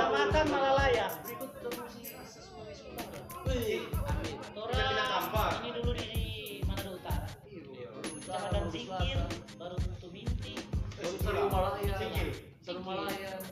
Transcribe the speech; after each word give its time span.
Kecamatan 0.00 0.48
Malalaya. 0.48 1.12
Berikut 1.28 1.50
promosi 1.60 2.00
sesuai 2.08 2.72
sekolah. 2.72 3.04
Wih, 3.52 3.84
amin. 4.08 4.36
Ini 5.60 5.70
dulu 5.76 5.92
di 5.92 6.08
Manado 6.64 6.96
Utara. 6.96 7.28
Kecamatan 7.44 8.64
baru 9.60 9.76
tutup 9.76 10.08
binti. 10.08 10.56
Baru 10.96 11.16
Seru 11.20 11.52
Malaya. 11.52 11.94
Singkil. 12.00 12.32
Seru 12.64 12.80
Malaya. 12.80 13.44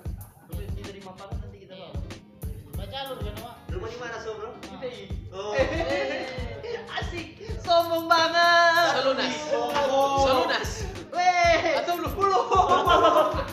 Tapi 0.49 0.65
kita 0.73 0.91
di 0.97 1.01
Mampang 1.05 1.37
nanti 1.37 1.59
kita 1.69 1.75
Iya. 1.77 1.93
bawa. 1.93 2.81
Baca 2.81 2.99
lu 3.05 3.15
kan 3.21 3.35
nama. 3.37 3.53
Rumah 3.69 3.89
di 3.93 3.99
mana, 4.01 4.17
Sob, 4.17 4.35
bro? 4.41 4.51
Kita 4.65 4.89
i. 4.89 5.05
Oh. 5.29 5.53
Eh, 5.53 6.81
Asik, 6.97 7.45
sombong 7.61 8.09
banget. 8.09 8.89
Selunas. 8.97 9.37
Oh. 9.53 10.25
Selunas. 10.25 10.71
Weh, 11.13 11.77
Atau 11.77 11.93
belum 12.01 12.13
belum. 12.17 13.45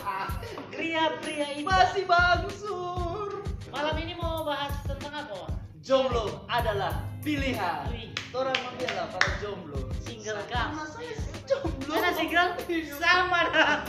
adalah 6.56 6.92
pilihan. 7.20 7.84
Orang 8.32 8.56
membela 8.64 9.08
para 9.08 9.30
jomblo. 9.40 9.80
Single 10.00 10.40
kah? 10.46 10.72
Karena 10.72 10.84
saya 10.88 11.12
jomblo. 11.44 11.88
Mana 11.88 12.10
single? 12.12 12.50
Sama 12.96 13.40
dah. 13.48 13.80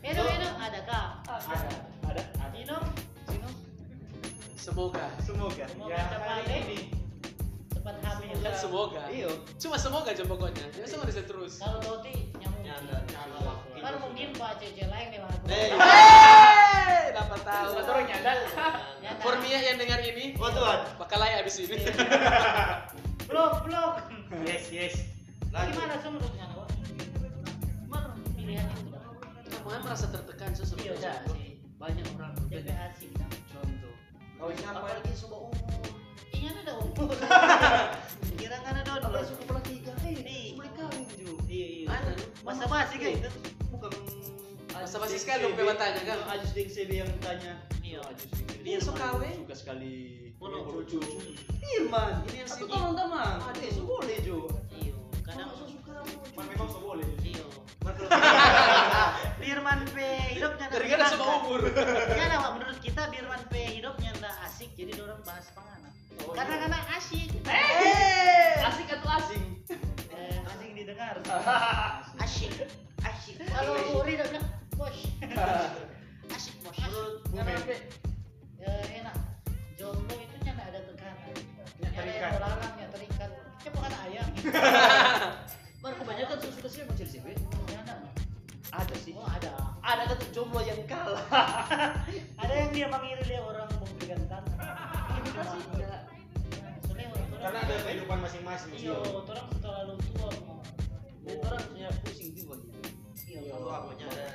Edo, 0.00 0.22
Edo, 0.24 0.48
ada 0.56 0.80
kah? 0.84 1.06
Ada, 1.26 1.68
ada. 2.06 2.22
Ino, 2.54 2.76
Ino, 3.28 3.48
Semoga. 4.56 5.06
Semoga. 5.20 5.64
Semoga 5.68 5.92
Ya, 5.92 6.00
cepat 6.08 6.28
hari 6.28 6.56
ini. 6.64 6.78
cepat 7.68 7.96
hamil. 8.04 8.36
Kan 8.40 8.54
semoga. 8.54 9.02
Iyo. 9.08 9.30
Cuma 9.56 9.76
semoga 9.76 10.08
aja 10.12 10.24
pokoknya. 10.24 10.64
Ya 10.76 10.84
sama 10.84 11.04
bisa 11.04 11.24
terus. 11.24 11.56
Kalau 11.56 11.80
roti 11.80 12.32
nyamuk. 12.36 12.60
Nyanda, 12.64 12.96
waktu. 13.42 13.80
Kan 13.80 13.94
mungkin 14.00 14.28
pak 14.36 14.60
cece 14.60 14.84
lain 14.88 15.06
nih 15.08 15.20
aku. 15.20 15.44
Eh. 15.48 15.68
Eh, 15.72 17.04
dapat 17.12 17.40
tahu. 17.42 17.68
Satu 17.74 17.90
orang 17.92 18.06
nyandal. 18.06 18.38
Formia 19.18 19.58
yang 19.60 19.76
dengar 19.76 19.98
ini 20.00 20.34
Oh, 20.34 20.48
Tuhan. 20.48 20.78
bakal 20.96 21.18
layak 21.18 21.42
abis 21.42 21.58
ini. 21.60 21.76
Blok, 23.28 23.60
blok. 23.62 24.08
Yes, 24.42 24.70
yes. 24.70 24.94
Lanjut. 25.48 25.76
Gimana 25.76 25.94
semua 25.98 26.16
menurutnya 26.16 26.46
Wak? 26.54 26.68
Mana 27.86 28.08
pilihannya 28.32 28.74
sudah? 28.78 29.02
Kamu 29.50 29.84
merasa 29.84 30.06
tertekan 30.08 30.50
Iya, 30.52 30.64
sih. 31.28 31.60
Banyak 31.76 32.06
orang 32.16 32.32
berbeda. 32.38 32.72
asik. 32.88 33.10
Contoh. 33.50 33.94
Kau 34.34 34.48
ini 34.48 34.62
apa? 34.62 34.78
Apalagi 34.80 35.12
sebuah 35.12 35.40
umur. 35.44 35.84
Iya 36.30 36.50
ada 36.56 36.72
umur. 36.78 37.08
Kira 38.40 38.56
kan 38.62 38.74
ada 38.76 38.90
Apalagi 38.94 39.12
dong. 39.12 39.28
suku 39.28 39.42
pelatih 39.44 39.72
tiga. 39.76 39.92
Eh, 40.00 40.14
Iya. 40.16 40.56
mulai 40.56 40.72
kawin 40.72 41.02
Ju. 41.12 41.30
Iya, 41.44 41.66
iya. 41.68 41.86
Mana? 41.86 42.12
Masa 42.42 42.64
basi 42.64 42.96
kan 42.96 43.10
itu? 43.12 43.30
Bukan 43.68 43.90
Masa 44.70 44.96
basi 44.96 45.16
sekali 45.18 45.40
dong 45.44 45.52
pematanya 45.52 46.00
kan. 46.02 46.18
Ajus 46.32 46.50
CB 46.54 46.90
yang 46.94 47.10
tanya. 47.20 47.60
Iya. 47.88 48.00
Ajus 48.04 48.26
Deng 48.28 48.44
CB. 48.44 48.60
Dia 48.62 48.78
suka 48.84 49.00
kawin. 49.00 49.36
Suka 49.40 49.54
sekali. 49.56 49.92
Polo 50.36 50.58
cucu. 50.68 51.00
Firman. 51.58 52.12
Ini 52.28 52.36
yang 52.38 52.48
Atau 52.48 52.58
sini. 52.60 52.70
teman-teman. 52.70 53.34
Ada 53.42 53.68
so 53.72 53.82
boleh 53.82 54.16
Jo. 54.20 54.38
Iya. 54.70 54.94
Kadang 55.24 55.48
Kalau 55.48 55.66
suka 55.66 55.94
Man 56.36 56.44
memang 56.46 56.68
so 56.68 56.78
boleh. 56.78 57.08
Iya. 57.24 57.44
Man- 57.80 57.96
Birman 59.40 59.80
P 59.88 59.96
hidupnya 60.36 60.66
Teringat 60.68 60.98
ada 61.00 61.08
sama 61.08 61.24
umur. 61.40 61.60
Wak, 61.64 62.50
menurut 62.52 62.78
kita 62.78 63.08
Birman 63.08 63.42
P 63.48 63.54
hidupnya 63.72 64.10
nggak 64.14 64.34
asik 64.44 64.70
jadi 64.76 64.92
orang 65.00 65.20
bahas 65.24 65.48
panganan. 65.56 65.88
Oh, 66.20 66.36
Karena 66.36 66.54
iya. 66.54 66.62
karena 66.68 66.78
asik. 66.94 67.28
Yang 92.98 93.22
dia 93.24 93.40
orang 93.40 93.68
memberikan 93.72 94.20
tanah. 94.26 94.56
Ini 95.08 95.20
Kita 95.24 95.42
sih 95.44 95.60
enggak. 95.64 96.00
Ya, 96.50 96.68
soalnya 96.82 97.06
orang- 97.08 97.28
Karena 97.38 97.58
ada 97.62 97.74
kehidupan 97.80 98.18
masing-masing. 98.20 98.70
Iya, 98.74 98.94
orang 98.98 99.46
terlalu 99.58 99.94
tua 100.08 100.28
mau. 100.42 100.58
Orang 101.28 101.62
punya 101.68 101.88
pusing 102.02 102.30
juga 102.32 102.54
gitu. 102.58 102.78
Iya, 103.28 103.38
Iya, 103.38 103.50
kalau 103.52 103.68
akunya 103.70 104.06
ada 104.08 104.26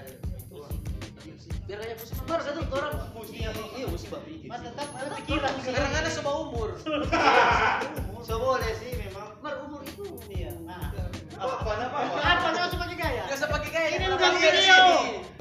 pusing. 0.47 0.81
Iya. 1.23 1.35
Biar 1.63 1.78
kayak 1.79 1.97
pusing. 1.97 2.18
Baru 2.23 2.41
tuh 2.44 2.63
orang 2.72 2.94
pusing 3.12 3.38
iya 3.40 3.50
pusing 3.88 4.09
babi 4.09 4.34
gitu. 4.40 4.50
Mas 4.50 4.62
tetap 4.62 4.88
ada 4.94 5.09
pikiran. 5.18 5.53
Sekarang 5.59 5.91
ada 5.94 6.09
sama 6.09 6.31
umur. 6.40 6.69
So 8.23 8.40
boleh 8.40 8.72
sih 8.79 8.96
memang. 8.96 9.35
Baru 9.44 9.68
umur 9.68 9.81
itu. 9.84 10.07
Iya. 10.31 10.56
Nah. 10.63 10.96
Apa 11.35 11.53
apa 11.59 11.72
apa? 11.91 12.47
Apa 12.47 12.72
sebagai 12.72 12.96
gaya? 12.96 13.28
Usah 13.28 13.50
pakai 13.52 13.69
gaya. 13.69 13.90
Ini 14.00 14.06
udah 14.07 14.29
video. 14.31 15.33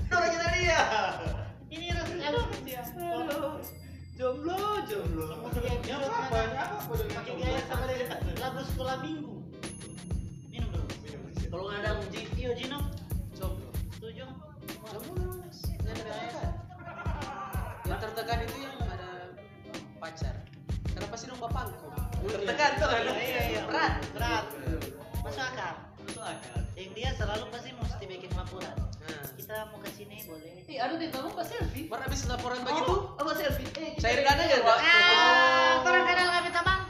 Selalu 27.22 27.44
pasti 27.48 27.70
mesti 27.72 28.04
bikin 28.04 28.30
laporan. 28.32 28.74
Nah. 28.74 29.24
Kita 29.32 29.54
mau 29.70 29.78
ke 29.78 29.90
sini 29.92 30.16
boleh. 30.24 30.52
Eh, 30.64 30.76
ada 30.76 30.94
deh 30.94 31.08
kamu 31.08 31.30
pas 31.30 31.46
selfie. 31.46 31.86
Baru 31.86 32.02
habis 32.02 32.26
laporan 32.26 32.58
begitu, 32.60 32.90
Oh, 32.90 33.14
apa 33.16 33.30
selfie? 33.32 33.68
Eh, 33.72 33.94
kita- 33.94 34.02
cair 34.02 34.20
dana 34.20 34.42
ya, 34.42 34.58
Pak? 34.60 34.76
Ah, 34.76 35.72
orang 35.82 36.04
kenal 36.04 36.28
kami 36.32 36.50
tabang. 36.50 36.82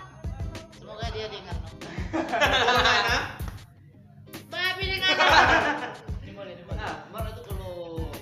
Semoga 0.73 1.07
dia 1.11 1.27
dengar. 1.29 1.57
no. 1.59 1.69
Mana? 2.81 3.19
Babi 4.49 4.85
dengar. 4.91 5.13
Ini 6.23 6.33
boleh, 6.33 6.53
ini 6.55 6.63
boleh. 6.63 6.79
Nah, 6.79 6.95
mana 7.09 7.29
tuh 7.31 7.45
kalau 7.45 7.73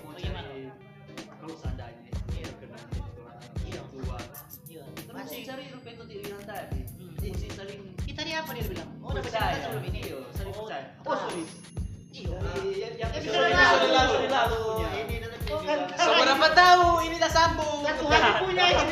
mau 0.00 0.12
Bagaimana? 0.12 0.47
cari 0.47 0.66
kalau 1.37 1.54
seandainya 1.56 2.10
Iya. 2.32 2.49
orang 2.59 2.82
Iya. 3.65 3.82
tua. 3.88 4.19
Iya. 4.66 4.82
Kan 5.00 5.15
mesti 5.16 5.31
Masih. 5.37 5.43
cari 5.44 5.65
rupiah 5.70 5.93
itu 5.93 6.04
bilang 6.09 6.43
tadi. 6.44 6.81
Hmm. 6.91 7.15
Saling 7.53 7.81
Kita 8.00 8.19
tadi 8.19 8.31
apa 8.32 8.50
dia 8.53 8.65
bilang? 8.66 8.91
Oh, 9.00 9.10
udah 9.10 9.22
percaya. 9.22 9.43
percaya 9.53 9.65
sebelum 9.65 9.84
ini. 9.87 10.00
Iya, 10.03 10.19
saling 10.32 10.53
Oh, 10.53 10.65
percaya. 10.65 10.84
ah. 10.88 11.06
Oh, 11.06 11.16
sorry. 11.20 11.43
Iya. 12.31 12.39
Dari 12.41 12.71
yang 12.77 12.95
yang 12.97 13.11
Episode 13.11 13.35
episode 13.35 13.51
lalu. 13.51 13.89
lalu, 13.91 14.15
episode 14.15 14.31
lalu. 14.31 14.61
Punya. 14.63 14.89
Ini 15.01 15.15
nanti 15.21 15.37
Oh, 15.51 15.59
dia 15.59 15.67
kan. 15.67 15.79
bilang. 15.83 15.99
So 15.99 16.11
berapa 16.15 16.49
tahu 16.55 16.87
ini 17.03 17.17
tak 17.19 17.33
sambung. 17.33 17.79
Satu 17.89 18.05
hari 18.07 18.31
punya 18.39 18.65
ini. 18.67 18.87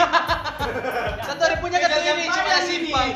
Satu 1.23 1.41
hari 1.41 1.57
punya 1.59 1.79
kata 1.79 1.97
ini 1.97 2.25
cuma 2.27 2.59
simpang. 2.61 3.09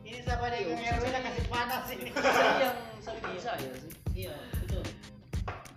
Ini 0.00 0.18
siapa 0.22 0.44
yang 0.48 0.78
RW 0.94 1.04
dah 1.04 1.22
kasih 1.22 1.44
panas 1.48 1.84
ini. 1.90 2.10
Yang 2.62 2.76
saling 3.00 3.22
percaya 3.24 3.68
sih. 3.74 3.90
Iya, 4.14 4.34
betul. 4.60 4.82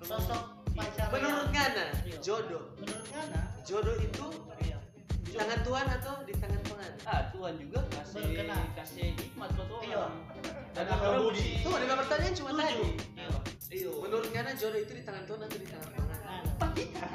Sosok 0.03 0.41
pacar. 0.71 1.07
Menurut 1.09 1.47
Ngana, 1.49 1.85
Iya. 2.03 2.17
jodoh. 2.21 2.63
Menurut 2.77 3.07
Ngana, 3.09 3.41
Jodoh 3.65 3.95
itu 3.97 4.25
iya. 4.61 4.77
di 5.25 5.31
tangan 5.33 5.59
Tuhan 5.63 5.85
atau 5.91 6.13
di 6.21 6.33
tangan 6.37 6.61
pengantin? 6.61 7.01
Ah, 7.03 7.21
Tuhan 7.33 7.53
juga 7.57 7.79
kasih 7.89 8.45
kasih 8.75 9.05
hikmat 9.17 9.49
buat 9.57 9.81
Iya. 9.81 9.97
orang. 9.97 10.15
Dan 10.69 10.83
Dan 10.85 10.97
orang 11.01 11.17
budi. 11.23 11.49
Tuh, 11.63 11.73
dengan 11.73 11.95
pertanyaan 11.97 12.33
cuma 12.35 12.51
tadi. 12.53 12.85
Iya. 13.67 13.87
Iya. 13.87 13.91
Menurut 13.97 14.27
Ngana 14.29 14.51
jodoh 14.53 14.79
itu 14.79 14.93
di 14.93 15.03
tangan 15.03 15.23
Tuhan 15.25 15.39
atau 15.41 15.57
di 15.57 15.67
tangan? 15.67 15.89
Ngana. 15.91 16.17
Apa 16.55 16.65
kita? 16.71 17.05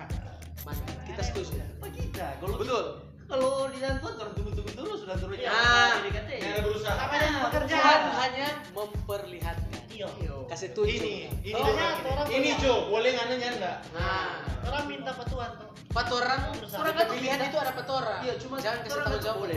Mantap, 0.61 0.97
kita 1.07 1.23
setuju. 1.23 1.53
Apa 1.79 1.89
kita? 1.91 2.27
Kalau 2.39 2.57
Betul. 2.59 2.85
Kalau 3.31 3.71
di 3.71 3.79
dalam 3.79 4.03
Tuhan 4.03 4.15
orang 4.19 4.35
tunggu-tunggu 4.35 4.73
dulu 4.75 4.93
sudah 4.99 5.15
turun 5.15 5.39
Iya. 5.39 5.51
Ah. 5.55 5.91
PDKT. 6.03 6.31
Yang 6.35 6.51
ada 6.51 6.63
berusaha. 6.67 6.95
Apa 6.99 7.15
dia 7.15 7.29
Tuhan 7.31 7.45
pekerjaan? 7.47 8.01
hanya 8.19 8.47
memperlihatkan. 8.75 9.83
Iya. 9.91 10.09
Kasih 10.51 10.69
tunjuk. 10.75 10.91
Ini, 10.99 11.15
ini 11.47 11.55
Oh, 11.55 11.71
ya, 11.71 11.89
Ini 12.27 12.51
punya. 12.51 12.55
Jo, 12.59 12.75
boleh 12.91 13.09
nggak 13.15 13.27
nanya 13.31 13.49
enggak? 13.55 13.77
Nah, 13.95 14.43
Orang 14.67 14.85
minta 14.91 15.13
petuan 15.15 15.51
tuh. 15.55 15.71
empat 15.91 16.07
orang, 16.15 16.41
kan 16.71 17.07
pilihan 17.11 17.39
itu 17.51 17.57
ada 17.59 17.71
empat 17.75 17.89
orang. 17.91 18.21
Iya, 18.23 18.35
cuma 18.39 18.55
jangan 18.63 18.79
kasih 18.83 18.95
orang 18.95 19.07
tahu 19.07 19.15
kan 19.15 19.25
jawab 19.27 19.39
boleh? 19.43 19.57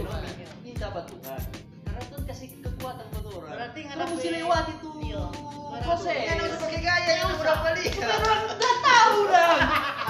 Minta 0.66 0.88
Tuhan. 0.90 1.42
Karena 1.86 2.02
Tuhan 2.10 2.24
kasih 2.26 2.48
kekuatan 2.62 3.08
orang. 3.14 3.52
Berarti 3.54 3.80
nggak 3.86 3.98
mesti 4.10 4.30
lewat 4.42 4.66
itu 4.70 4.93
Iya. 5.14 5.82
proses. 5.86 6.18
Yang 6.26 6.40
harus 6.42 6.58
pakai 6.58 6.80
gaya 6.82 7.12
yang 7.22 7.30
udah 7.38 7.58
kali. 7.62 7.86
Nggak 7.94 8.76
tahu 8.82 9.18
dah. 9.30 9.58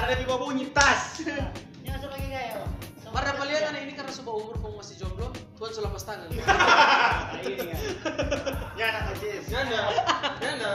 Ada 0.04 0.14
di 0.16 0.24
bawah 0.24 0.40
bunyi 0.48 0.66
tas. 0.72 1.20
Yang 1.84 1.94
masuk 2.00 2.10
lagi 2.12 2.28
gaya. 2.32 2.52
Kerja. 3.14 3.32
kalian 3.38 3.64
anak 3.70 3.82
ini 3.86 3.94
karena 3.94 4.12
sebuah 4.16 4.36
umur 4.40 4.56
kamu 4.58 4.76
masih 4.82 4.96
jomblo, 4.98 5.28
Tuhan 5.60 5.72
sudah 5.76 5.90
lepas 5.92 6.04
tangan. 6.08 6.28
Nah, 6.34 7.40
ini 7.46 7.56
kan. 7.60 7.78
Ya 8.80 8.86
anak. 8.90 9.04
Nyanda. 10.42 10.72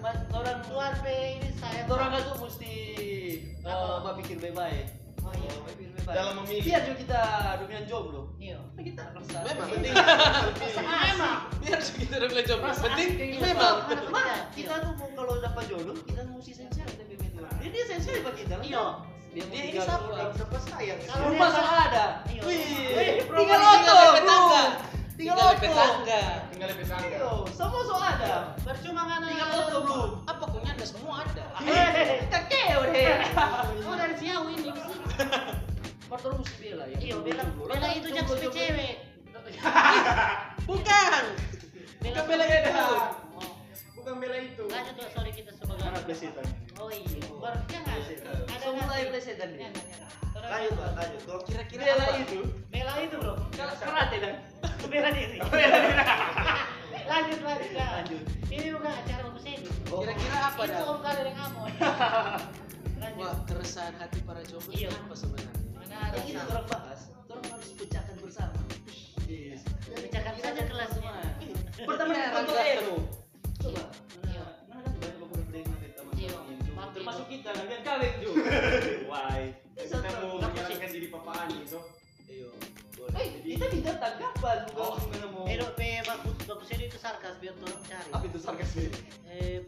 Mas, 0.00 0.16
orang 0.32 0.58
Tuan 0.64 0.92
pe 1.04 1.16
ini 1.36 1.48
saya. 1.60 1.84
orang 1.84 2.16
itu 2.16 2.32
mesti 2.40 2.74
eh, 3.60 3.96
berpikir 4.00 4.36
baik-baik. 4.40 4.99
Iya. 5.36 5.52
Dalam 6.10 6.42
memilih. 6.42 6.62
Biar 6.66 6.80
juga 6.82 6.96
kita 6.98 7.20
dunia 7.62 7.80
jomblo. 7.86 8.22
Iya. 8.42 8.58
Nah, 8.58 8.82
kita 8.82 9.02
rasa. 9.14 9.38
Memang 9.46 9.68
Penting. 9.70 9.94
Memang. 10.82 11.38
biar 11.62 11.78
kita 11.78 12.14
udah 12.18 12.28
belajar 12.34 12.48
jomblo. 12.50 12.70
Penting 12.74 13.10
gitu. 13.14 13.42
memang. 13.46 13.74
Mah, 14.10 14.26
kita 14.50 14.74
tuh 14.82 14.92
mau 14.98 15.08
kalau 15.14 15.34
dapat 15.38 15.64
jodoh, 15.70 15.94
kita 16.02 16.20
mesti 16.26 16.52
sensitif 16.56 17.06
betul. 17.14 17.46
Dia 17.62 17.68
dia 17.70 17.84
sensitif 17.86 18.20
bagi 18.26 18.42
kita. 18.42 18.58
Iya. 18.60 18.84
Dia, 19.30 19.46
Dia 19.46 19.62
ini 19.62 19.68
tinggal 19.70 19.86
siapa? 19.86 20.34
siapa 20.34 20.58
sayang. 20.58 20.98
Kalau 21.06 21.30
Rumah 21.30 21.48
sudah 21.54 21.74
ada. 21.86 22.04
Iya. 22.26 22.42
Wih, 22.42 22.58
tinggal 23.22 23.38
tinggal 23.38 23.60
oto, 23.62 23.94
bro. 23.94 24.10
tetangga. 24.18 24.62
Tinggal 25.14 25.36
oto. 25.38 25.54
tetangga. 25.62 26.22
Tinggal 26.50 26.68
tetangga. 26.74 27.06
Iya, 27.06 27.30
semua 27.54 27.80
sudah 27.86 28.08
ada. 28.18 28.34
Percuma 28.66 29.02
kan 29.06 29.20
Tinggal 29.22 29.48
oto 29.54 29.78
belum. 29.86 30.10
Apa 30.26 30.42
kok 30.50 30.60
nyanda 30.66 30.82
semua 30.82 31.14
ada? 31.22 31.44
Kakek 32.26 32.90
deh. 32.90 33.06
Pertama 36.10 36.34
mesti 36.42 36.56
bela 36.58 36.84
ya. 36.84 36.96
Iya, 36.98 37.16
bela 37.22 37.42
bela 37.54 37.88
itu 37.94 38.08
jak 38.10 38.26
cewek. 38.26 38.94
Bukan. 40.68 41.22
Bukan 42.00 42.24
bela 42.26 42.44
itu. 42.44 42.70
Oh. 42.74 43.00
Bukan 43.94 44.14
bela 44.18 44.36
itu. 44.36 44.64
Lanjut 44.66 44.94
tuh, 44.96 45.08
sorry 45.14 45.30
kita 45.30 45.50
sebagai 45.54 45.86
Anak. 45.86 46.02
Oh 46.80 46.88
iya, 46.88 47.06
baru 47.30 47.60
jangan. 47.68 47.94
Ada 47.94 48.56
Semua 48.58 48.72
nggak? 48.72 48.84
mulai 48.84 49.04
plesetan 49.08 49.50
jangan. 49.54 49.84
Terus- 50.30 50.50
Lanjut 50.50 50.72
Pak, 50.74 50.90
lanjut. 50.96 51.20
Kalau 51.22 51.42
Kira-kira 51.44 51.82
Bela 51.84 52.06
itu. 52.16 52.38
Bela 52.70 52.92
itu 52.98 53.16
bro. 53.18 53.34
Kalau 53.52 53.74
karate 53.76 54.16
dan. 54.18 54.34
Bela 54.90 55.08
diri. 55.12 55.36
lanjut 57.06 57.38
lanjut. 57.40 57.70
Lanjut. 57.70 58.22
Ini 58.48 58.66
bukan 58.72 58.92
acara 58.92 59.20
bagus 59.26 59.44
ini. 59.46 59.68
Kira-kira 59.84 60.38
apa 60.40 60.60
Itu 60.60 60.72
dah? 60.72 60.86
om 60.86 60.98
kali 61.00 61.20
yang. 61.22 61.62
Lanjut. 63.00 63.16
Wah, 63.16 63.32
keresahan 63.48 63.94
hati 63.96 64.20
para 64.22 64.44
jomblo 64.44 64.72
Iya. 64.72 64.88
itu 64.88 64.96
apa 64.98 65.14
sebenarnya? 65.16 65.49
Ada 66.00 66.16
Yang 66.16 66.26
ini 66.26 66.40
orang 66.42 66.66
bahas, 66.66 67.00
orang 67.26 67.44
harus 67.46 67.68
pecahkan 67.74 68.16
bersama. 68.18 68.58
Yes. 69.26 69.60
Pecahkan 69.84 70.34
saja 70.38 70.62
kelas 70.64 70.90
semua. 70.90 71.20
Pertama 71.88 72.10
Iya, 72.10 72.26
kontrol 72.30 72.56
Rangga. 72.56 72.74
ego. 72.74 72.96
Coba. 73.58 73.82
Iya. 74.24 74.44
Mana 74.66 74.80
kan 74.80 74.92
banyak 74.96 75.16
Iya. 76.16 76.28
yang 76.28 76.48
jomblo. 76.56 76.72
Pasti 76.72 76.96
Termasuk 76.96 77.26
itu. 77.26 77.32
kita, 77.38 77.50
kan 77.52 77.80
kalian 77.82 78.14
juga. 78.18 78.42
Why? 79.10 79.42
kita 79.76 79.96
mau 80.20 80.36
menjalankan 80.38 80.90
diri 80.90 81.08
papaan 81.08 81.48
itu. 81.54 81.80
Iya. 82.26 82.48
Eh, 83.12 83.28
kita 83.42 83.66
tidak 83.70 83.96
tanggapan 83.96 84.58
bukan 84.68 84.84
Oh. 84.84 84.96
ngomong. 85.00 85.46
Pero 85.46 85.66
pe 85.72 85.88
bagus 86.00 86.36
bagus 86.44 86.68
ini 86.70 86.84
itu 86.86 86.96
sarkas 86.96 87.34
biar 87.38 87.56
orang 87.56 87.80
cari. 87.82 88.10
Apa 88.10 88.24
itu 88.24 88.38
sarkas 88.38 88.70
ini? 88.76 88.90
Eh, 89.26 89.59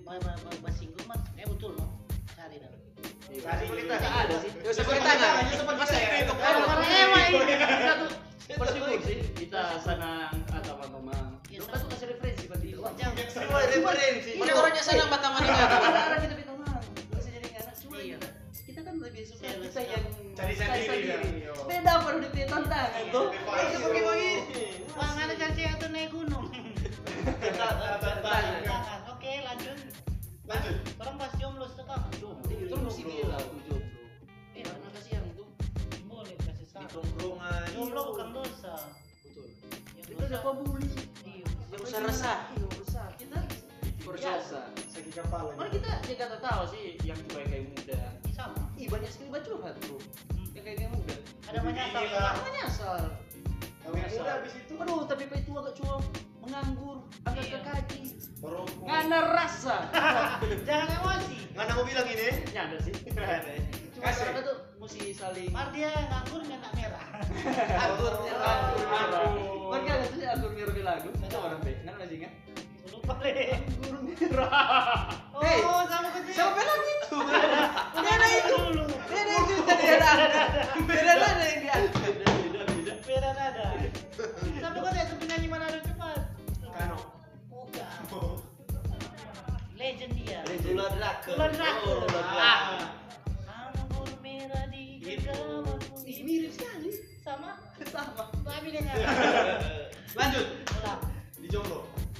Iya. 21.82 21.98
Beda 21.98 22.06
baru 22.06 22.18
di 22.22 22.42
tantangan 22.46 23.04
tuh. 23.10 23.26
Iya, 23.34 23.64
Kita 23.74 23.86
bagi-bagi. 23.90 24.30
Bang 24.94 25.18
ada 25.18 25.34
cari 25.34 25.62
atau 25.66 25.88
naik 25.90 26.08
gunung. 26.14 26.46
Oke, 29.10 29.32
lanjut. 29.42 29.78
Lanjut. 30.46 30.76
Orang 31.02 31.14
pas 31.18 31.32
jomblo 31.42 31.66
sekarang. 31.74 32.06
Jomblo. 32.22 32.46
Itu 32.54 32.76
mesti 32.78 33.02
gila 33.02 33.38
tuh 33.42 33.60
jomblo. 33.66 33.88
Eh, 34.54 34.62
tuh. 35.34 35.48
boleh 36.06 36.34
kasih 36.38 36.62
Di 36.62 36.70
saran. 36.70 36.86
tongkrongan. 36.94 37.66
Jomblo 37.74 38.00
bukan 38.14 38.28
dosa. 38.30 38.74
Betul. 39.26 39.46
Yang 39.98 40.06
Kita 40.06 40.22
udah 40.22 40.38
dosa. 40.38 40.50
bully. 40.62 40.90
Iya. 41.26 41.46
Yang 41.74 41.80
usah 41.82 42.00
resah. 42.06 42.38
Iya. 42.54 42.66
Kita. 43.18 43.38
Sakit 44.92 45.18
kepala. 45.18 45.50
Mana 45.58 45.66
kita 45.72 45.88
ya 46.06 46.14
kata 46.14 46.36
tahu 46.38 46.62
sih 46.70 46.94
yang 47.02 47.18
cuma 47.26 47.42
kayak 47.42 47.64
muda. 47.74 48.00
Sama. 48.30 48.70
Ih 48.78 48.86
banyak 48.86 49.10
sekali 49.10 49.34
bacuran 49.34 49.74
tuh. 49.82 49.98
Yang 50.54 50.62
kayak 50.62 50.76
kayak 50.78 50.90
muda. 50.94 51.01
Ada 51.52 51.60
menyasar. 51.60 52.00
Inilah. 52.00 52.32
Apa 52.32 52.48
nyasar? 52.48 53.02
Kawin 53.84 54.04
muda 54.08 54.30
habis 54.32 54.52
itu. 54.56 54.72
Aduh, 54.80 55.04
tapi 55.04 55.22
Pak 55.28 55.38
itu 55.44 55.52
agak 55.52 55.74
cuma 55.76 55.94
menganggur, 56.40 56.96
agak 57.28 57.44
Iya. 57.44 57.52
ke 57.52 57.68
kaki. 57.68 58.00
Merokok. 58.40 58.84
Ngana 58.88 59.18
rasa. 59.36 59.76
Jangan 60.68 60.88
emosi. 60.96 61.36
Mana 61.52 61.70
mau 61.76 61.84
bilang 61.84 62.08
ini? 62.08 62.28
Nyanda 62.50 62.80
sih. 62.80 62.94
Cuma 63.92 64.08
Kasih. 64.08 64.24
karena 64.24 64.40
tuh 64.42 64.56
mesti 64.80 65.12
saling 65.12 65.52
Mar 65.52 65.68
dia 65.70 65.92
nganggur 65.92 66.40
minta 66.42 66.72
merah. 66.72 67.04
atur 67.76 68.12
merah. 68.24 68.56
atur. 68.72 69.28
Mereka 69.68 69.90
ada 69.92 70.06
tuh 70.08 70.24
atur 70.24 70.50
merah 70.56 70.74
lagu. 70.82 71.08
Tahu 71.12 71.38
orang 71.38 71.60
be. 71.60 71.72
Nggak 71.84 71.94
masih 72.00 72.16
nggak? 72.24 72.32
Lupa 72.90 73.14
deh. 73.20 73.60
Anggur 73.60 73.96
merah. 74.00 75.06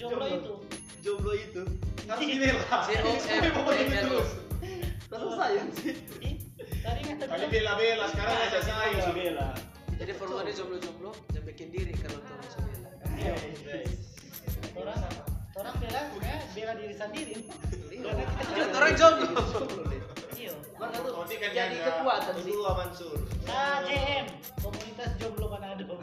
jomblo. 0.02 0.26
Jomblo 0.26 0.26
itu. 0.26 0.52
Jomblo 1.02 1.32
itu 1.35 1.62
harus 2.09 2.26
dibela. 2.26 2.62
C-O-M-B-L. 2.82 4.11
Rasa 5.12 5.28
sayang 5.37 5.68
sih. 5.76 5.94
Ih, 6.25 6.35
Tadi 6.82 6.99
nggak 7.04 7.16
Tadi 7.21 7.30
terbilang. 7.47 7.50
bela-bela, 7.78 8.04
sekarang 8.11 8.35
rasa 8.42 8.61
sayang. 8.64 9.12
bela. 9.14 9.49
Jadi 10.02 10.12
formulir 10.18 10.50
jomblo-jomblo 10.50 11.11
jangan 11.30 11.47
bikin 11.47 11.68
diri 11.71 11.92
kalau 11.94 12.18
tuh 12.18 12.35
masuk 12.42 12.61
bela. 12.66 12.90
Orang 14.73 14.99
orang 15.52 15.75
bela 15.78 16.00
ya, 16.18 16.37
bela 16.56 16.73
diri 16.75 16.94
sendiri. 16.97 17.35
Kita 17.92 18.11
Kan 18.11 18.68
orang 18.73 18.94
jomblo. 18.99 19.30
Iya. 20.32 20.52
Tuh 20.59 21.38
kan 21.38 21.50
jadi 21.54 21.76
kekuatan 21.78 22.35
sih. 22.40 22.50
Dulu 22.50 22.62
Mansur. 22.66 23.18
KJM, 23.47 24.25
Komunitas 24.59 25.11
Jomblo 25.23 25.47
Manado. 25.47 26.00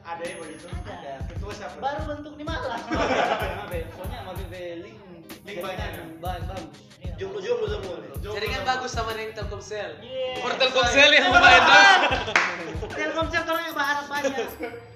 Ada 0.00 0.22
yang 0.26 0.38
begitu? 0.42 0.66
Ada. 0.84 1.29
Ketua 1.50 1.66
siapa? 1.66 1.82
Baru 1.82 2.02
bentuk 2.06 2.34
di 2.38 2.44
Malang. 2.46 2.82
Mabe, 3.58 3.78
soalnya 3.90 4.18
Mabe 4.22 4.44
be 4.46 4.62
link 4.86 4.98
Link 5.42 5.58
banyak. 5.58 5.90
Bagus 6.22 6.46
bagus. 6.46 6.78
Jomblo-jomblo 7.18 7.66
semua. 7.66 7.94
Jomblo 8.16 8.34
Jadi 8.38 8.46
kan 8.46 8.54
semua. 8.56 8.70
bagus 8.70 8.90
sama 8.94 9.10
yang 9.12 9.34
Telkomsel. 9.34 9.90
Por 10.38 10.52
Telkomsel 10.54 11.10
yang 11.10 11.26
lumayan 11.26 11.62
terus. 11.66 12.22
Telkomsel 13.02 13.42
kalau 13.42 13.60
yang 13.60 13.74
berharap 13.74 14.06
banyak. 14.06 14.46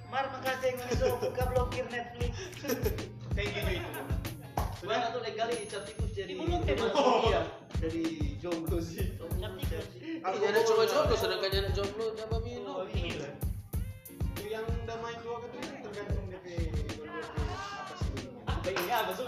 Mar 0.07 0.25
makasih 0.31 0.69
yang 0.71 0.79
itu 0.87 1.07
buka 1.19 1.43
blokir 1.51 1.85
Netflix. 1.91 2.33
Kayak 3.35 3.49
gini 3.51 3.73
itu. 3.83 4.01
Sudah 4.79 5.11
satu 5.11 5.19
legal 5.19 5.49
ini 5.51 5.67
cantikus 5.67 6.11
jadi 6.15 6.33
Belum, 6.39 6.63
eh, 6.63 6.77
belum. 6.77 6.95
Iya, 7.27 7.41
dari 7.83 8.05
jomblo 8.39 8.79
sih. 8.79 9.19
Cantikus. 9.19 9.87
Aku 10.23 10.37
Iya, 10.39 10.47
ada 10.49 10.61
mau- 10.63 10.69
coba 10.71 10.83
jomblo 10.87 11.15
sedangkan 11.19 11.51
ada 11.51 11.71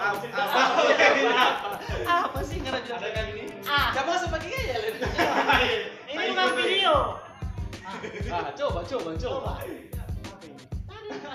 Apa 0.06 0.18
sih? 0.20 0.30
Apa- 2.06 2.40
bilang 2.62 2.82
Ada 2.86 3.08
kan 3.10 3.25
ini? 3.28 3.44
Ah, 3.66 3.88
Kamu 3.92 4.08
langsung 4.08 4.30
pakai 4.30 4.48
gaya 4.48 4.76
Len. 4.78 4.94
ini 6.06 6.25
bukan 6.30 6.48
video. 6.56 6.94
Ah, 8.28 8.50
coba 8.52 8.80
coba 8.82 9.10
coba. 9.14 9.52
Coba. 9.58 11.34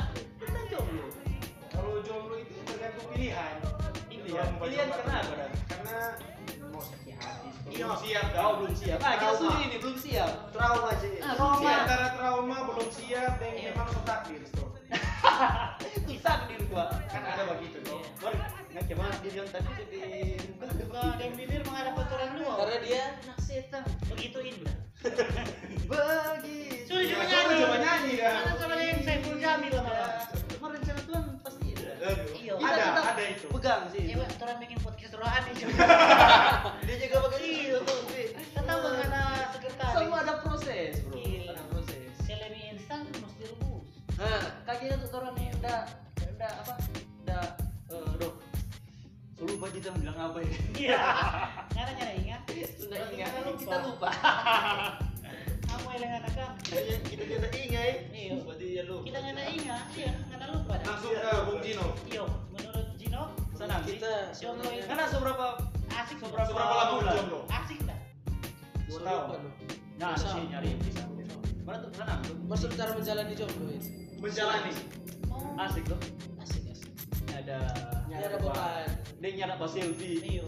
Jomblo. 0.68 1.06
Kalau 1.70 2.00
jomblo 2.02 2.36
itu 2.38 2.56
tergantung 2.64 3.08
pilihan. 3.10 3.54
Pilihan. 4.08 4.48
Mau 4.54 4.62
Pilihan 4.62 4.88
coba- 4.88 5.00
kenapa, 5.02 5.32
Dan? 5.34 5.52
Karena 5.68 5.98
mau 6.70 6.82
sakit 6.82 7.16
hati. 7.18 7.48
Iya. 7.68 7.84
Belum 7.84 7.96
siap. 7.98 8.26
Belum 8.32 8.74
siap. 8.74 9.00
Ah, 9.02 9.14
kita 9.14 9.32
ini 9.62 9.78
belum 9.78 9.98
siap. 9.98 10.32
Trauma. 10.52 10.90
Ah, 10.92 11.34
trauma. 11.34 11.72
Antara 11.74 12.08
trauma 12.14 12.58
belum 12.66 12.90
siap 12.90 13.34
dan 13.38 13.52
Iya. 13.54 13.70
memang 13.70 13.88
so 13.90 14.00
takdir. 14.04 14.42
Itu 15.92 16.14
takdir 16.20 16.60
gua. 16.68 16.86
Kan 17.08 17.22
ada 17.26 17.44
begitu 17.50 17.78
toh. 17.84 18.00
Enggak 18.72 18.88
cuma 18.88 19.06
di 19.20 19.30
bilang 19.36 19.50
tadi 19.52 19.72
jadi 19.76 20.00
dan 21.20 21.32
bibir 21.36 21.62
menghadap 21.68 21.94
aturan 22.00 22.30
dua. 22.40 22.54
Karena 22.64 22.78
dia 22.88 23.04
naksir 23.28 23.68
setan. 23.68 23.84
Begitu 24.08 24.40
indah. 24.42 24.76
Bagi. 25.92 26.88
Sudah 26.88 27.04
cuma 27.04 27.24
ya, 27.28 27.32
nyanyi. 27.36 27.56
Cuma 27.60 27.78
nyanyi 27.84 28.14
ya. 28.16 28.32
Karena 28.32 28.54
sama 28.56 28.76
yang 28.80 29.02
Saiful 29.04 29.36
Jamil 29.44 29.72
lah 29.76 29.84
malah. 29.84 30.12
Iya. 30.24 30.56
Kemarin 30.56 30.76
rencana 30.80 31.02
Tuhan 31.04 31.24
pasti 31.44 31.68
ada. 31.76 31.94
Iya. 32.32 32.54
Ada 32.58 32.84
ada 33.12 33.24
itu. 33.28 33.48
Pegang 33.52 33.84
sih. 33.92 34.04
Iya. 34.08 34.24
aturan 34.24 34.56
bikin 34.64 34.78
podcast 34.80 35.14
rohani 35.20 35.52
juga. 35.52 35.76
apa 50.22 50.38
ya? 50.44 50.54
Iya. 50.78 51.00
Karena 51.74 51.92
nyara 51.98 52.14
ingat. 52.22 52.42
Sudah 52.78 52.98
ingat 53.10 53.30
kita 53.32 53.42
lupa. 53.42 53.58
kita 53.58 53.78
lupa. 53.86 54.10
Kamu 55.72 55.88
yang 55.96 56.14
anak 56.20 56.32
kan? 56.36 56.52
Kita 56.62 56.80
kita 57.08 57.24
kita 57.26 57.48
ingat. 57.58 57.96
Iya. 58.12 58.34
Berarti 58.44 58.66
dia 58.68 58.84
lupa. 58.86 59.04
Kita 59.08 59.18
nggak 59.18 59.48
ingat, 59.56 59.86
iya, 59.98 60.12
nggak 60.30 60.50
lupa. 60.52 60.74
Langsung 60.84 61.14
ke 61.16 61.32
Bung 61.48 61.60
Gino. 61.64 61.86
Iya, 62.06 62.24
menurut 62.54 62.88
Gino, 63.00 63.24
Senang 63.56 63.82
kita 63.86 64.12
jomblo 64.34 64.70
itu 64.74 64.86
Karena 64.90 65.06
seberapa 65.06 65.46
asik 65.94 66.18
seberapa 66.18 66.48
Seberapa 66.50 66.74
lama 66.74 66.94
bulan? 66.98 67.14
jomblo? 67.18 67.40
Asik 67.50 67.80
dah. 67.86 68.00
Dua 68.90 69.00
tahun. 69.06 69.42
Nah, 70.02 70.14
sih 70.18 70.44
nyari 70.50 70.70
bisa. 70.82 71.04
Mana 71.62 71.78
tuh 71.86 71.92
senang? 71.94 72.20
Maksud 72.50 72.70
cara 72.74 72.92
menjalani 72.98 73.34
jomblo 73.38 73.70
itu. 73.70 73.90
Menjalani. 74.18 74.72
Oh, 75.30 75.56
Asik 75.62 75.86
tuh. 75.86 76.00
Ada 77.42 77.58
Ini 78.06 78.14
ada 78.22 78.38
beban. 78.38 78.86
Dia 79.18 79.30
nyara 79.34 79.58
pas 79.58 79.74
selfie. 79.74 80.22
Iya. 80.22 80.46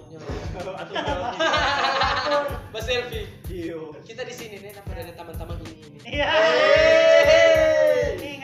Atau 0.61 0.93
selfie. 0.93 1.41
Mas 2.69 2.83
Selfie. 2.85 3.25
Iya. 3.49 3.81
Kita 4.05 4.21
di 4.21 4.33
sini 4.35 4.61
nih, 4.61 4.77
apa 4.77 4.93
ada 4.93 5.09
teman-teman 5.09 5.57
ini 5.65 5.73
ini. 5.89 5.99
Iya. 6.05 6.29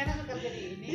Karena 0.02 0.14
suka 0.18 0.34
jadi 0.34 0.60
ini. 0.66 0.90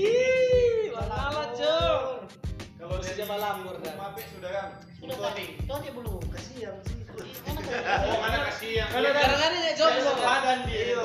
Malah 0.99 1.55
Jom. 1.55 2.27
Kalau 2.75 2.97
dari 2.99 3.15
zaman 3.15 3.39
lapor, 3.39 3.79
kan? 3.87 3.95
Mape 4.03 4.23
sudah 4.35 4.51
kan? 4.51 4.69
Sudah 4.99 5.15
kan? 5.15 5.39
Kau 5.71 5.79
dia 5.79 5.93
belum. 5.95 6.23
Kasihan 6.35 6.75
sih. 6.91 7.07
Oh, 7.07 8.19
mana 8.19 8.51
kasihan. 8.51 8.91
Karena 8.91 9.15
kan 9.15 9.51
ini 9.55 9.79
jomblo 9.79 10.11
kan. 10.19 10.27
Badan 10.27 10.59
dia. 10.67 10.83
Iya, 10.91 10.99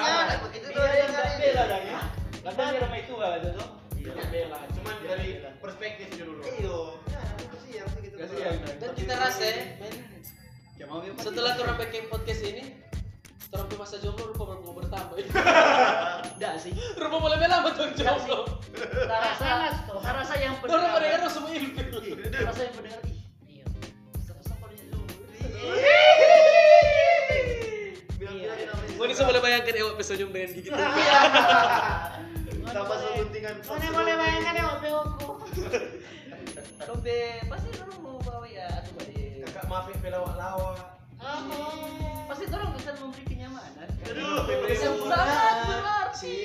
kan 0.00 0.38
begitu 0.40 0.66
tuh 0.72 0.82
yang 0.88 1.12
ada 1.12 1.36
bela 1.36 1.62
dah 1.68 1.80
ya. 1.84 2.00
Ramai 2.80 3.04
itu 3.04 3.12
kan 3.20 3.44
tuh. 3.44 3.81
Perspektifnya 5.82 6.22
dulu. 6.22 6.40
Iyo. 6.46 6.78
Kasihan 7.50 7.86
sih 7.90 8.00
gitu. 8.06 8.14
Kasihan. 8.14 8.54
Dan 8.78 8.90
kita 8.94 9.14
rasa 9.18 9.42
ya, 9.42 9.54
men, 9.82 9.94
Ya 10.78 10.84
mau 10.86 11.02
ya, 11.02 11.10
setelah 11.18 11.58
orang 11.58 11.76
bikin 11.82 12.06
podcast 12.06 12.42
ini, 12.42 12.64
orang 13.50 13.66
punya 13.66 13.80
masa 13.82 13.98
jomblo 13.98 14.30
rupa 14.30 14.54
mau 14.62 14.78
bertambah. 14.78 15.18
Enggak 15.18 16.54
sih. 16.62 16.70
rupa 16.94 17.16
boleh 17.18 17.34
lama 17.50 17.74
tuh 17.74 17.90
jomblo. 17.98 18.62
Rasa 19.10 19.74
tuh. 19.90 19.98
rasa 19.98 20.34
yang 20.38 20.54
Orang 20.62 20.86
mendengar 20.94 21.26
semua 21.26 21.50
ilmu. 21.50 21.74
Rasa 22.30 22.60
yang 22.62 22.74
pendengar. 22.78 23.00
Iya. 23.50 23.66
Siapa 24.22 24.64
dia 24.70 24.86
dulu? 24.86 25.02
Bilang-bilang 28.22 28.58
Iya. 28.58 28.66
namanya. 28.70 28.94
Mau 28.94 29.04
ini 29.04 29.14
saya 29.18 29.26
boleh 29.26 29.42
bayangkan 29.42 29.74
Ewa 29.74 29.90
episode 29.98 30.18
dengan 30.22 30.50
gigi 30.54 30.68
tuh. 30.70 30.78
Tanpa 32.72 32.94
selentingan. 32.96 33.54
Mana 33.66 33.86
boleh 33.90 34.14
bayangkan 34.16 34.54
ya 34.56 34.64
OPO-ku. 34.78 35.41
Dombe 36.82 37.18
pasti 37.46 37.68
orang 37.78 37.98
mau 38.02 38.18
bawa 38.22 38.46
ya 38.50 38.66
atau 38.82 38.92
bade. 38.98 39.46
Kakak 39.46 39.64
Mape 39.70 39.92
pelawak-lawak. 40.02 40.98
Oh. 41.22 42.26
Pasti 42.26 42.44
orang 42.50 42.74
bisa 42.74 42.90
memberi 42.98 43.24
kenyamanan. 43.26 43.88
Aduh, 44.10 44.42
sangat 45.06 45.56
berarti. 45.70 46.36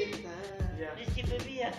Iya. 0.77 0.89
Rizky 0.93 1.21
Febian. 1.25 1.73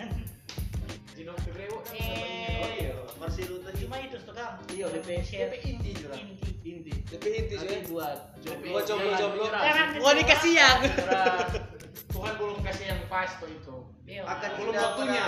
Gino 1.15 1.35
Febrewo 1.43 1.79
kan 1.83 1.95
Eh. 1.95 2.59
Oh 2.59 2.69
iya, 2.75 2.95
Marcelo 3.19 3.59
tadi. 3.63 3.83
Cuma 3.83 3.95
itu 4.03 4.15
tuh 4.23 4.35
Kang. 4.35 4.59
Iya, 4.71 4.87
DP 4.91 5.09
Share. 5.23 5.51
DP 5.51 5.55
inti 5.67 5.91
juga. 5.95 6.15
Inti. 6.15 6.49
Inti. 6.63 6.91
Tapi 7.07 7.27
inti 7.31 7.55
Nanti 7.55 7.75
sih. 7.75 7.79
buat 7.91 8.19
Buat 8.43 8.83
jomblo-jomblo. 8.87 9.47
Jangan 9.47 9.87
Mau 9.99 10.11
nikah 10.15 10.39
siang. 10.43 10.79
Tuhan 12.19 12.35
belum 12.35 12.59
kasih 12.67 12.85
yang 12.91 12.99
pas 13.07 13.31
tuh 13.39 13.47
itu. 13.47 13.75
Iya. 14.03 14.27
Akan 14.27 14.49
Belum 14.59 14.75
waktunya. 14.75 15.23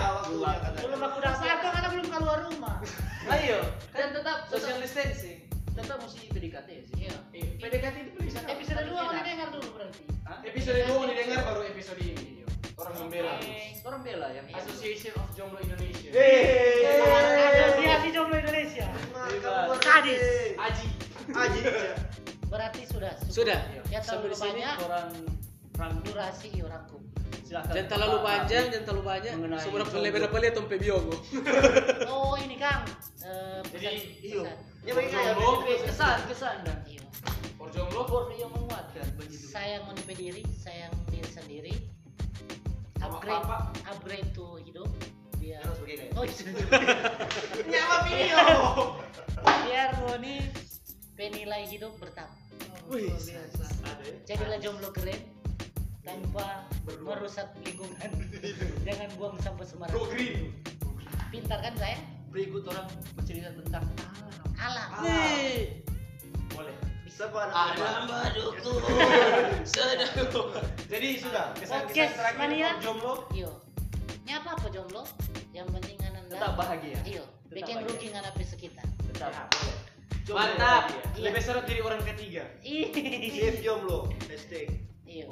Belum 0.83 0.99
aku 0.99 1.17
udah 1.23 1.33
satu 1.39 1.67
karena 1.71 1.87
belum 1.87 2.07
keluar 2.11 2.39
rumah. 2.51 2.75
Ayo, 3.31 3.63
kan 3.95 4.11
tetap 4.11 4.51
Social 4.51 4.75
distancing. 4.83 5.47
tetap 5.71 6.03
mesti 6.03 6.27
PDKT 6.35 6.69
sih. 6.91 7.07
Iya. 7.07 7.15
Eh, 7.31 7.55
PDKT 7.63 7.95
itu 8.11 8.19
bisa. 8.27 8.43
Episode 8.43 8.83
2 8.83 8.91
mau 8.91 9.15
didengar 9.15 9.47
dulu 9.55 9.71
berarti. 9.71 10.03
Hah? 10.27 10.43
Episode 10.43 10.83
2 10.83 11.11
didengar 11.15 11.39
baru 11.47 11.61
episode 11.63 12.01
ini. 12.03 12.43
Orang 12.75 12.95
membela. 13.07 13.39
Orang 13.87 14.01
bela 14.03 14.27
yang 14.35 14.45
Association 14.51 15.15
of 15.15 15.31
Jomblo 15.31 15.63
Indonesia. 15.63 16.11
Asosiasi 17.71 18.09
Jomblo 18.11 18.35
Indonesia. 18.35 18.83
Kadis. 19.79 20.19
Aji. 20.59 20.87
Aji. 21.31 21.61
Berarti 22.51 22.81
sudah. 22.83 23.15
Sudah. 23.31 23.63
Ya 23.87 24.03
Sampai 24.03 24.27
terlalu 24.27 24.27
di 24.27 24.35
sini 24.35 24.59
banyak 24.59 24.75
Orang 24.83 25.07
orang 25.81 25.97
durasi 26.05 26.49
orangku. 26.61 26.97
silakan. 27.41 27.73
Jangan 27.73 27.87
terlalu 27.89 28.17
panjang, 28.21 28.65
jangan 28.69 28.85
terlalu 28.85 29.03
banyak. 29.03 29.31
Mengenai 29.33 29.59
Seberapa 29.59 29.89
jomblo. 29.89 30.05
lebar-lebar 30.05 30.39
lihat 30.39 30.53
tompe 30.53 30.75
biogo. 30.77 31.15
Oh 32.13 32.37
ini 32.37 32.55
Kang. 32.55 32.85
Eh, 33.19 33.59
Jadi, 33.65 33.81
pesan- 33.81 34.21
Iyo. 34.21 34.41
Ya 34.81 34.91
bagi 34.93 35.09
kayak 35.09 35.35
Jomblo. 35.35 35.65
kesan 35.83 36.17
kesan 36.29 36.55
dan. 36.63 36.77
For 37.57 37.67
Jomblo. 37.69 38.01
for 38.05 38.29
yang 38.31 38.49
menguatkan 38.49 39.05
begitu. 39.15 39.45
Sayang 39.47 39.83
menipis 39.85 40.15
diri, 40.15 40.43
sayang 40.55 40.93
diri 41.09 41.29
sendiri. 41.29 41.73
Upgrade, 42.97 43.45
upgrade 43.83 44.29
to 44.31 44.61
hidup. 44.61 44.89
Biar 45.35 45.59
Harus 45.59 45.81
begitu. 45.81 46.05
Oh, 46.13 46.21
itu. 46.23 46.45
Nyawa 47.71 47.97
video. 48.05 48.41
biar 49.41 49.89
Boni 49.97 50.35
penilai 51.15 51.65
hidup 51.65 51.97
bertambah. 51.97 52.37
Wih? 52.87 53.09
Jadilah 54.23 54.57
jomblo 54.57 54.89
keren 54.91 55.17
tanpa 56.01 56.65
merusak 56.99 57.53
lingkungan. 57.61 58.09
Jangan 58.87 59.09
buang 59.15 59.35
sampah 59.39 59.61
Go 59.61 59.69
sembarangan. 59.69 60.09
green. 60.09 60.49
Pintar 61.29 61.59
kan 61.61 61.73
saya? 61.77 61.97
Berikut 62.31 62.63
orang 62.67 62.87
bercerita 63.13 63.49
tentang 63.55 63.85
alam. 63.95 64.09
Alam. 64.57 64.89
Nih. 65.03 65.83
Boleh. 66.51 66.75
Bisa 67.05 67.27
pada 67.27 67.51
Alam 67.51 68.07
baduku. 68.07 68.73
Jadi 70.87 71.07
sudah 71.19 71.51
kesan-kesan 71.55 71.87
Podcast 71.87 72.13
terakhir 72.17 72.39
mania. 72.39 72.69
for 72.71 72.81
Jomblo. 72.81 73.13
Iyo. 73.31 73.51
Ini 74.23 74.31
apa 74.37 74.49
apa 74.55 74.67
jomblo? 74.71 75.03
Yang 75.51 75.67
penting 75.75 75.97
anda 76.07 76.19
tetap 76.27 76.55
bahagia. 76.55 76.99
Iyo. 77.03 77.23
Bikin 77.51 77.83
rugi 77.83 78.07
ngana 78.15 78.31
sekitar. 78.39 78.87
Tetap. 79.11 79.31
Ya, 79.31 79.43
boleh. 79.51 79.75
Jomblo 80.23 80.39
Mantap. 80.39 80.83
bahagia. 80.87 81.03
Iya. 81.19 81.23
Lebih 81.27 81.41
seru 81.43 81.59
jadi 81.67 81.81
orang 81.83 82.01
ketiga. 82.07 82.43
Ih. 82.63 82.87
Save 83.35 83.59
jomblo. 83.59 84.07
Hashtag. 84.31 84.67
Iyo 85.03 85.27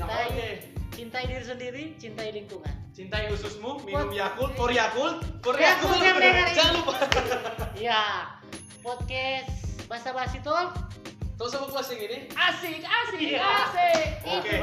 cintai 0.00 0.26
okay. 0.32 0.52
cintai 0.96 1.24
diri 1.28 1.44
sendiri 1.44 1.84
cintai 2.00 2.28
lingkungan 2.32 2.74
cintai 2.96 3.28
ususmu 3.36 3.84
minum 3.84 4.08
yakult 4.16 4.56
for 4.56 4.72
yakult 4.72 5.20
for 5.44 5.52
yakult, 5.60 6.00
jangan 6.56 6.72
lupa 6.80 6.94
iya 7.76 8.32
podcast 8.80 9.52
basa 9.84 10.16
basi 10.16 10.40
tol 10.40 10.72
Terus 11.40 11.56
sama 11.56 11.72
closing 11.72 11.96
ini? 11.96 12.28
Asik, 12.36 12.84
asik, 12.84 13.16
iya. 13.16 13.40
asik. 13.40 14.28
Oke. 14.28 14.60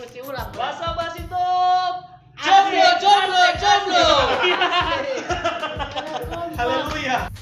Okay. 0.00 0.24
ulang. 0.24 0.48
Basa 0.56 0.96
basi 0.96 1.20
tol 1.28 2.08
Jomblo, 2.40 2.88
jomblo, 3.04 3.44
jomblo. 3.60 4.08
Iya. 4.48 4.68
Haleluya. 6.56 7.33